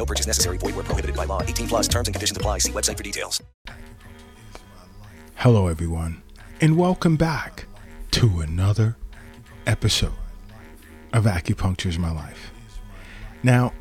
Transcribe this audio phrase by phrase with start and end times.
[0.00, 0.56] No purchase necessary.
[0.56, 1.42] Void where prohibited by law.
[1.42, 2.56] 18 plus terms and conditions apply.
[2.60, 3.42] See website for details.
[5.34, 6.22] Hello, everyone,
[6.58, 7.66] and welcome back
[8.12, 8.96] to another
[9.66, 10.14] episode
[11.12, 12.50] of Acupuncture is My Life.
[13.42, 13.74] Now,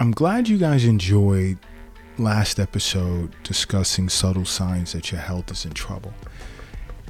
[0.00, 1.58] I'm glad you guys enjoyed
[2.16, 6.14] last episode discussing subtle signs that your health is in trouble.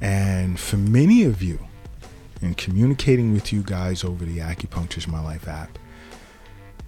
[0.03, 1.61] And for many of you,
[2.43, 5.79] in communicating with you guys over the Acupuncture is My Life app,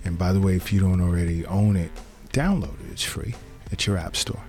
[0.04, 1.90] and by the way, if you don't already own it,
[2.32, 2.92] download it.
[2.92, 3.34] It's free
[3.72, 4.42] at your app store.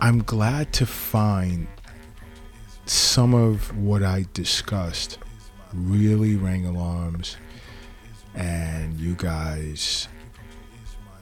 [0.00, 1.66] I'm glad to find
[2.86, 5.18] some of what I discussed
[5.72, 7.36] really rang alarms,
[8.34, 10.08] and you guys,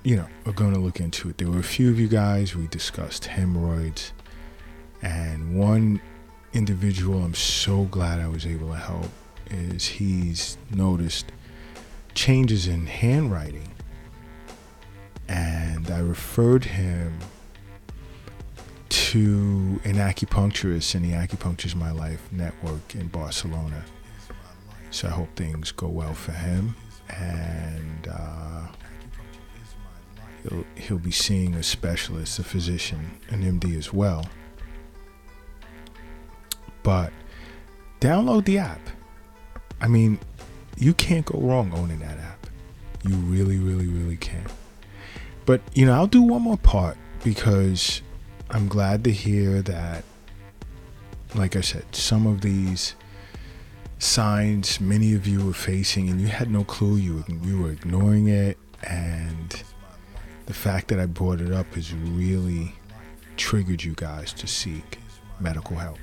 [0.02, 1.38] you know, are going to look into it.
[1.38, 4.12] There were a few of you guys, we discussed hemorrhoids,
[5.00, 6.00] and one
[6.52, 9.08] individual I'm so glad I was able to help
[9.50, 11.32] is he's noticed
[12.14, 13.68] changes in handwriting.
[15.28, 17.18] And I referred him
[18.88, 23.84] to an acupuncturist in the Acupuncture's My Life network in Barcelona.
[24.90, 26.76] So I hope things go well for him.
[27.08, 28.66] And uh,
[30.42, 34.26] he'll, he'll be seeing a specialist, a physician, an MD as well.
[36.82, 37.12] But
[38.00, 38.80] download the app.
[39.80, 40.18] I mean,
[40.76, 42.46] you can't go wrong owning that app.
[43.04, 44.46] You really, really, really can.
[45.44, 48.02] But, you know, I'll do one more part because
[48.50, 50.04] I'm glad to hear that,
[51.34, 52.94] like I said, some of these
[53.98, 57.70] signs many of you were facing and you had no clue you were, you were
[57.70, 58.58] ignoring it.
[58.84, 59.62] And
[60.46, 62.74] the fact that I brought it up has really
[63.36, 64.98] triggered you guys to seek
[65.40, 65.98] medical help.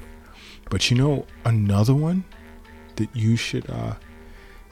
[0.70, 2.24] But you know, another one
[2.96, 3.96] that you should uh,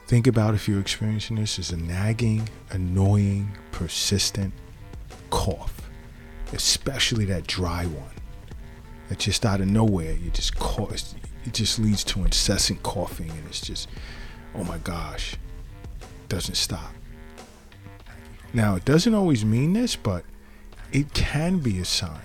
[0.08, 4.54] think about if you're experiencing this as a nagging, annoying, persistent
[5.28, 5.90] cough,
[6.54, 8.10] especially that dry one
[9.10, 11.14] that just out of nowhere you just cough.
[11.44, 13.88] It just leads to incessant coughing, and it's just,
[14.54, 15.36] oh my gosh,
[16.30, 16.94] doesn't stop.
[18.54, 20.24] Now, it doesn't always mean this, but
[20.90, 22.22] it can be a sign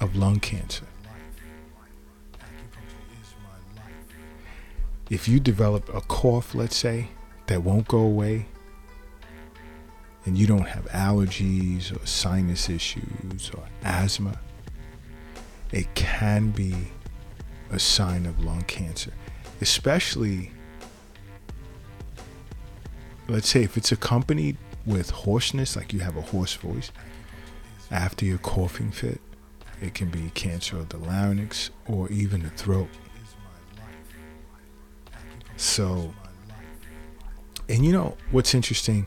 [0.00, 0.86] of lung cancer.
[5.14, 7.06] If you develop a cough, let's say,
[7.46, 8.46] that won't go away,
[10.24, 14.40] and you don't have allergies or sinus issues or asthma,
[15.70, 16.74] it can be
[17.70, 19.12] a sign of lung cancer.
[19.60, 20.50] Especially,
[23.28, 26.90] let's say, if it's accompanied with hoarseness, like you have a hoarse voice
[27.92, 29.20] after your coughing fit,
[29.80, 32.88] it can be cancer of the larynx or even the throat.
[35.64, 36.12] So,
[37.70, 39.06] and you know what's interesting?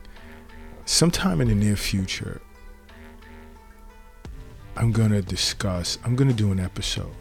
[0.86, 2.40] Sometime in the near future,
[4.76, 7.14] I'm going to discuss, I'm going to do an episode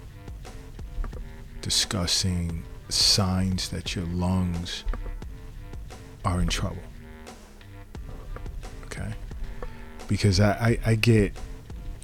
[1.61, 4.83] discussing signs that your lungs
[6.25, 6.81] are in trouble.
[8.85, 9.13] Okay?
[10.07, 11.37] Because I, I, I get,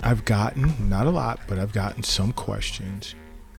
[0.03, 3.15] I've gotten, not a lot, but I've gotten some questions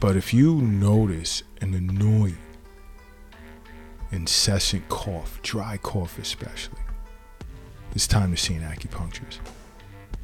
[0.00, 2.38] But if you notice an annoying,
[4.10, 6.80] incessant cough, dry cough especially,
[7.94, 9.40] it's time to see an acupuncturist.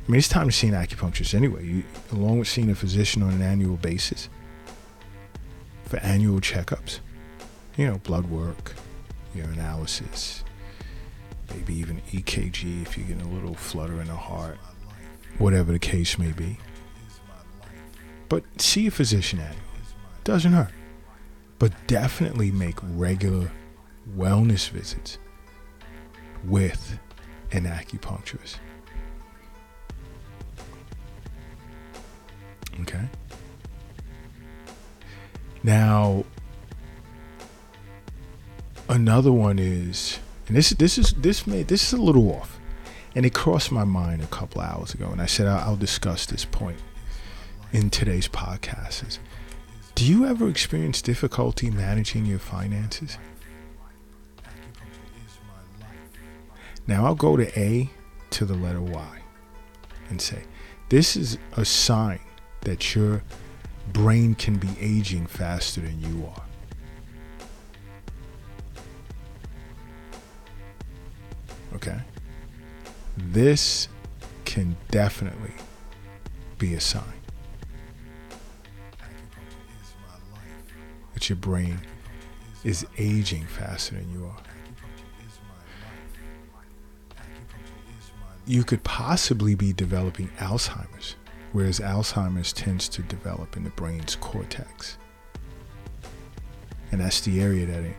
[0.06, 3.22] I mean, it's time to see an acupuncturist anyway, you, along with seeing a physician
[3.22, 4.30] on an annual basis
[5.84, 7.00] for annual checkups.
[7.76, 8.72] You know, blood work,
[9.34, 10.42] your analysis,
[11.52, 14.56] maybe even EKG if you're getting a little flutter in the heart,
[15.36, 16.56] whatever the case may be.
[18.28, 19.56] But see a physician It
[20.24, 20.72] Doesn't hurt.
[21.58, 23.50] But definitely make regular
[24.16, 25.18] wellness visits
[26.44, 26.98] with
[27.52, 28.56] an acupuncturist.
[32.82, 33.08] Okay?
[35.62, 36.24] Now,
[38.88, 40.18] another one is
[40.48, 42.60] and this this is this may this is a little off
[43.14, 46.26] and it crossed my mind a couple hours ago and i said i'll, I'll discuss
[46.26, 46.78] this point
[47.72, 49.18] in today's podcast is
[49.94, 53.18] do you ever experience difficulty managing your finances?
[56.86, 57.90] Now i'll go to a
[58.30, 59.20] to the letter y
[60.10, 60.42] and say
[60.88, 62.20] this is a sign
[62.62, 63.22] that your
[63.92, 66.42] brain can be aging faster than you are.
[71.74, 71.98] Okay.
[73.16, 73.88] This
[74.44, 75.52] can definitely
[76.58, 77.15] be a sign
[81.28, 81.80] your brain
[82.64, 84.36] is aging faster than you are.
[88.46, 91.16] You could possibly be developing Alzheimer's,
[91.52, 94.98] whereas Alzheimer's tends to develop in the brain's cortex.
[96.92, 97.96] And that's the area that it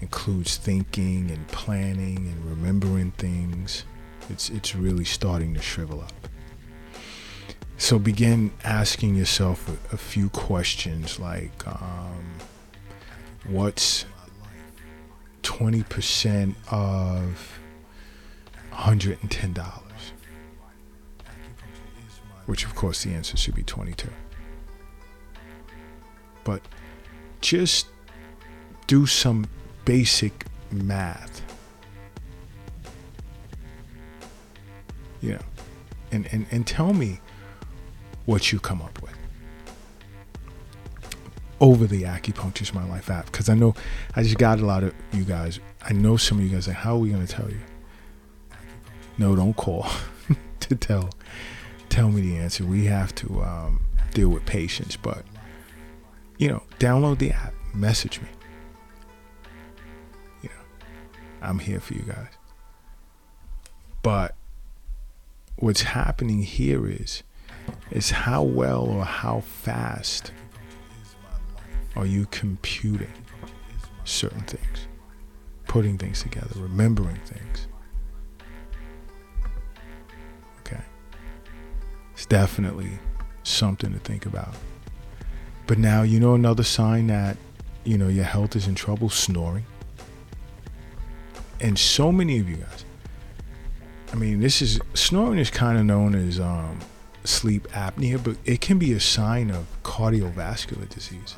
[0.00, 3.84] includes thinking and planning and remembering things.
[4.30, 6.12] It's it's really starting to shrivel up.
[7.76, 12.24] So begin asking yourself a, a few questions like, um,
[13.46, 14.04] what's
[15.42, 17.60] twenty percent of
[18.70, 20.12] hundred and ten dollars?
[22.46, 24.10] Which of course the answer should be twenty-two.
[26.44, 26.62] But
[27.40, 27.86] just
[28.86, 29.46] do some
[29.84, 31.42] basic math.
[35.20, 35.38] Know,
[36.10, 37.20] and, and, and tell me
[38.26, 39.14] what you come up with
[41.62, 43.72] over the acupuncturist my life app because i know
[44.16, 45.60] i just got a lot of you guys.
[45.82, 47.60] I know some of you guys like how are we going to tell you?
[49.18, 49.86] No don't call
[50.60, 51.10] to tell
[51.88, 52.64] tell me the answer.
[52.64, 55.24] We have to um, deal with patients but
[56.38, 58.28] you know download the app message me.
[60.42, 60.86] You know,
[61.42, 62.32] I'm here for you guys.
[64.02, 64.34] But
[65.56, 67.22] what's happening here is
[67.90, 70.32] is how well or how fast
[71.96, 73.12] are you computing
[74.04, 74.86] certain things,
[75.66, 77.66] putting things together, remembering things.
[80.60, 80.82] Okay.
[82.14, 82.98] It's definitely
[83.42, 84.54] something to think about.
[85.66, 87.36] But now you know another sign that
[87.84, 89.64] you know your health is in trouble, snoring
[91.62, 92.84] and so many of you guys
[94.12, 96.78] i mean this is snoring is kind of known as um,
[97.24, 101.36] sleep apnea but it can be a sign of cardiovascular disease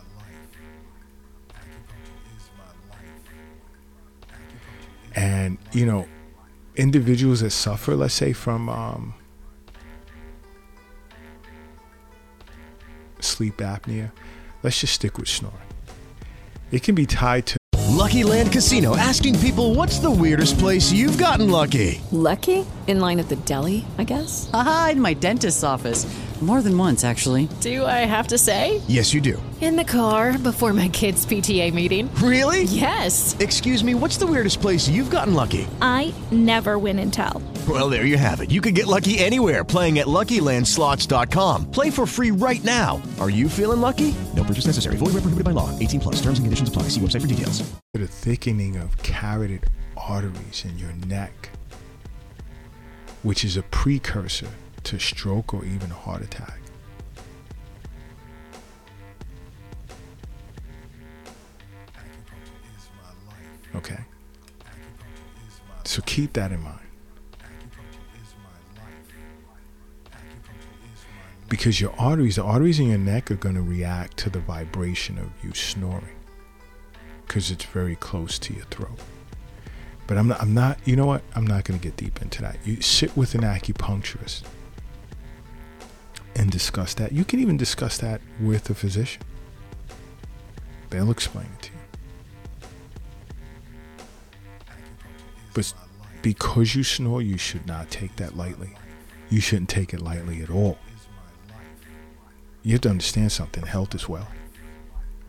[5.17, 6.07] and you know
[6.77, 9.15] individuals that suffer let's say from um,
[13.21, 14.11] sleep apnea
[14.63, 15.57] let's just stick with snoring
[16.71, 17.57] it can be tied to
[17.95, 22.01] Lucky Land Casino asking people what's the weirdest place you've gotten lucky?
[22.11, 22.67] Lucky?
[22.87, 24.51] In line at the deli, I guess?
[24.53, 26.05] Aha, in my dentist's office.
[26.45, 27.49] More than once, actually.
[27.63, 28.83] Do I have to say?
[28.87, 29.43] Yes, you do.
[29.63, 32.15] In the car before my kids' PTA meeting.
[32.17, 32.65] Really?
[32.65, 33.35] Yes.
[33.39, 35.67] Excuse me, what's the weirdest place you've gotten lucky?
[35.81, 37.41] I never win and tell.
[37.67, 38.51] Well, there you have it.
[38.51, 41.71] You can get lucky anywhere playing at LuckyLandSlots.com.
[41.71, 43.01] Play for free right now.
[43.19, 44.15] Are you feeling lucky?
[44.37, 44.97] No purchase necessary.
[44.97, 45.71] Void where prohibited by law.
[45.79, 46.17] 18 plus.
[46.17, 46.89] Terms and conditions apply.
[46.91, 47.63] See website for details.
[47.95, 49.65] The thickening of carotid
[49.97, 51.49] arteries in your neck,
[53.23, 54.51] which is a precursor
[54.85, 56.59] to stroke or even a heart attack.
[63.75, 63.99] Okay?
[65.85, 66.79] So keep that in mind.
[71.49, 75.19] Because your arteries, the arteries in your neck are going to react to the vibration
[75.19, 76.17] of you snoring
[77.27, 78.99] because it's very close to your throat.
[80.07, 81.23] But I'm not, I'm not, you know what?
[81.35, 82.59] I'm not going to get deep into that.
[82.65, 84.43] You sit with an acupuncturist
[86.45, 87.11] and discuss that.
[87.11, 89.23] You can even discuss that with a physician.
[90.91, 91.79] They'll explain it to you.
[95.55, 95.73] But
[96.21, 98.77] because you snore, you should not take that lightly.
[99.31, 100.77] You shouldn't take it lightly at all.
[102.63, 104.29] You have to understand something health is well.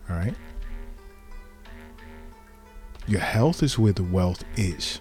[0.10, 0.36] All right?
[3.07, 5.00] Your health is where the wealth is.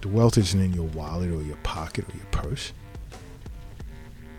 [0.00, 2.72] The wealth isn't in your wallet or your pocket or your purse.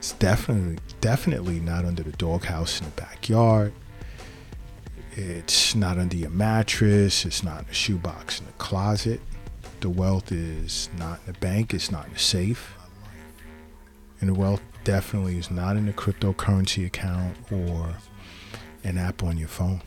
[0.03, 3.71] It's definitely definitely not under the doghouse in the backyard.
[5.13, 7.23] It's not under your mattress.
[7.23, 9.21] It's not in the shoebox in the closet.
[9.79, 11.73] The wealth is not in the bank.
[11.73, 12.75] It's not in the safe.
[14.19, 17.95] And the wealth definitely is not in a cryptocurrency account or
[18.83, 19.81] an app on your phone.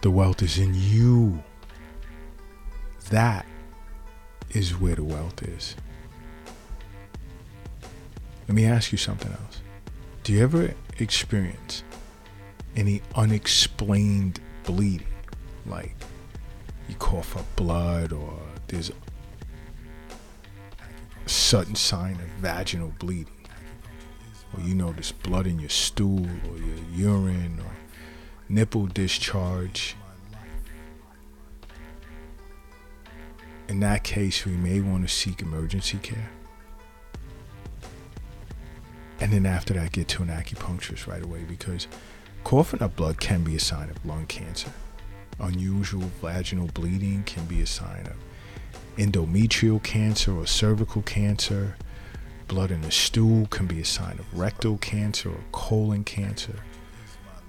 [0.00, 1.42] The wealth is in you.
[3.10, 3.44] That
[4.52, 5.76] is where the wealth is.
[8.50, 9.60] Let me ask you something else.
[10.24, 11.84] Do you ever experience
[12.74, 15.06] any unexplained bleeding?
[15.66, 15.94] Like
[16.88, 18.94] you cough up blood or there's a
[21.26, 23.46] sudden sign of vaginal bleeding.
[24.52, 27.76] Or you notice blood in your stool or your urine or
[28.48, 29.94] nipple discharge.
[33.68, 36.30] In that case, we may want to seek emergency care.
[39.20, 41.86] And then after that, get to an acupuncturist right away because
[42.42, 44.72] coughing up blood can be a sign of lung cancer.
[45.38, 48.16] Unusual vaginal bleeding can be a sign of
[48.96, 51.76] endometrial cancer or cervical cancer.
[52.48, 56.56] Blood in the stool can be a sign of rectal cancer or colon cancer.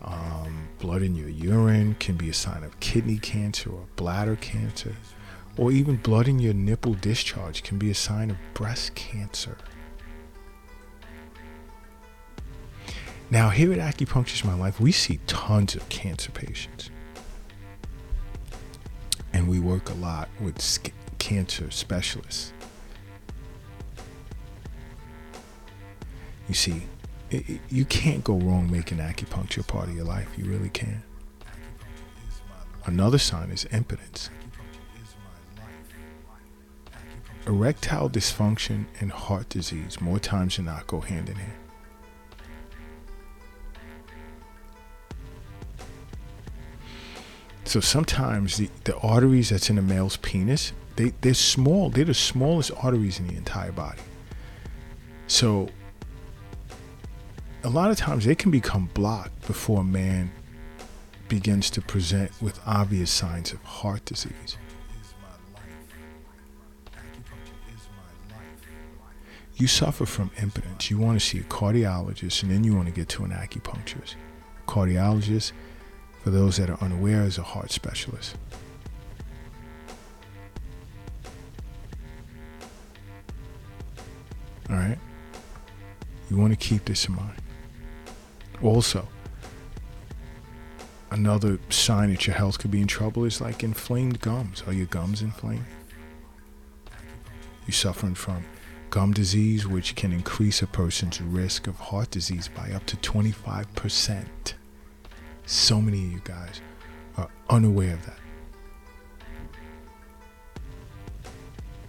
[0.03, 4.95] Um, blood in your urine can be a sign of kidney cancer or bladder cancer.
[5.57, 9.57] Or even blood in your nipple discharge can be a sign of breast cancer.
[13.31, 16.91] Now, here at Acupuncture My Life, we see tons of cancer patients.
[19.31, 20.57] And we work a lot with
[21.17, 22.51] cancer specialists.
[26.49, 26.83] You see,
[27.29, 30.27] it, it, you can't go wrong making acupuncture part of your life.
[30.37, 31.01] You really can.
[32.85, 34.29] Another sign is impotence.
[37.47, 41.60] Erectile dysfunction and heart disease, more times than not, go hand in hand.
[47.71, 51.89] So sometimes the, the arteries that's in a male's penis, they, they're small.
[51.89, 54.01] They're the smallest arteries in the entire body.
[55.27, 55.69] So
[57.63, 60.33] a lot of times they can become blocked before a man
[61.29, 64.57] begins to present with obvious signs of heart disease.
[69.55, 70.91] You suffer from impotence.
[70.91, 74.15] You want to see a cardiologist and then you want to get to an acupuncturist.
[74.67, 75.53] Cardiologist
[76.23, 78.37] for those that are unaware, is a heart specialist.
[84.69, 84.97] All right?
[86.29, 87.41] You want to keep this in mind.
[88.61, 89.07] Also,
[91.09, 94.63] another sign that your health could be in trouble is like inflamed gums.
[94.67, 95.65] Are your gums inflamed?
[97.65, 98.45] You're suffering from
[98.91, 104.53] gum disease, which can increase a person's risk of heart disease by up to 25%.
[105.51, 106.61] So many of you guys
[107.17, 108.17] are unaware of that.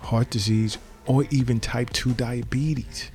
[0.00, 3.12] Heart disease or even type 2 diabetes.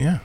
[0.00, 0.18] Yeah.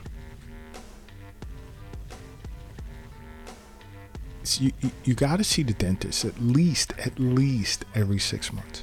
[4.42, 8.52] So you, you, you got to see the dentist at least, at least every six
[8.52, 8.82] months.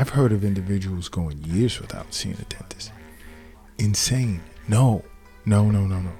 [0.00, 2.90] I've heard of individuals going years without seeing a dentist.
[3.76, 4.40] Insane.
[4.66, 5.04] No,
[5.44, 6.12] no, no, no, no.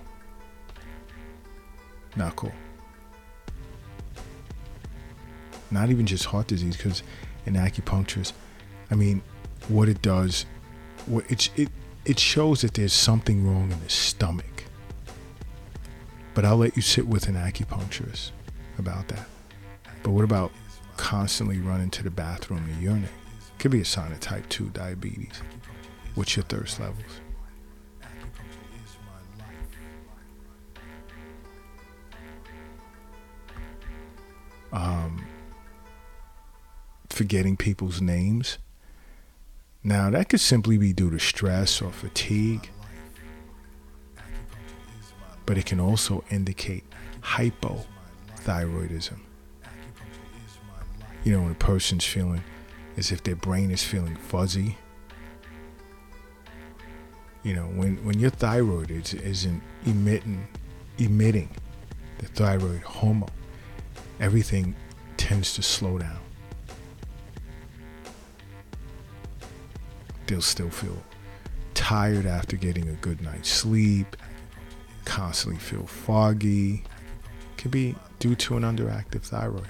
[2.15, 2.53] Not cool.
[5.71, 7.03] Not even just heart disease, because
[7.47, 8.35] an acupuncturist,
[8.91, 9.23] I mean,
[9.69, 10.45] what it does,
[11.07, 11.71] what it, it
[12.05, 14.65] it shows that there's something wrong in the stomach.
[16.35, 18.33] But I'll let you sit with an acupuncturist
[18.79, 19.27] about that.
[20.03, 20.53] But what about
[20.99, 23.09] constantly running to the bathroom to urinate?
[23.61, 25.43] Could be a sign of type 2 diabetes.
[26.15, 27.21] What's your thirst levels?
[34.73, 35.27] Um,
[37.11, 38.57] forgetting people's names.
[39.85, 42.71] Now, that could simply be due to stress or fatigue,
[45.45, 46.85] but it can also indicate
[47.21, 49.19] hypothyroidism.
[51.25, 52.43] You know, when a person's feeling
[53.01, 54.77] as if their brain is feeling fuzzy.
[57.43, 60.47] You know, when, when your thyroid is, isn't emitting,
[60.99, 61.49] emitting
[62.19, 63.31] the thyroid hormone,
[64.21, 64.77] everything
[65.17, 66.19] tends to slow down.
[70.27, 71.03] They'll still feel
[71.73, 74.15] tired after getting a good night's sleep,
[75.07, 76.85] constantly feel foggy.
[77.57, 79.69] Could be due to an underactive thyroid,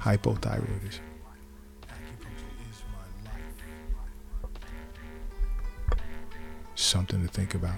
[0.00, 1.00] hypothyroidism.
[6.92, 7.76] Something to think about.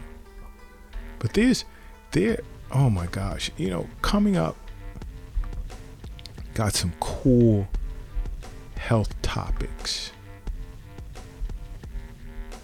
[1.21, 1.65] But there's,
[2.11, 2.41] there,
[2.73, 4.57] oh my gosh, you know, coming up,
[6.55, 7.69] got some cool
[8.77, 10.11] health topics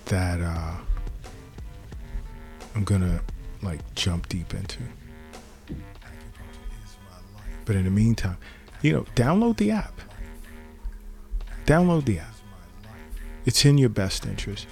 [0.06, 0.74] that uh,
[2.74, 3.20] I'm gonna
[3.62, 4.82] like jump deep into.
[7.64, 8.38] But in the meantime,
[8.82, 10.00] you know, download the app.
[11.64, 12.34] Download the app.
[13.46, 14.66] It's in your best interest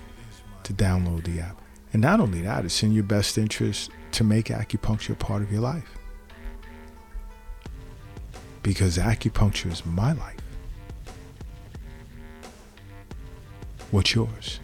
[0.64, 1.62] to download the app.
[1.92, 5.50] And not only that, it's in your best interest to make acupuncture a part of
[5.50, 5.99] your life.
[8.62, 10.37] Because acupuncture is my life.
[13.90, 14.61] What's yours?